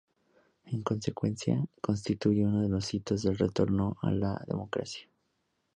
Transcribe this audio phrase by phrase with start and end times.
[0.65, 5.07] En consecuencia, constituye uno de los hitos del retorno a la democracia.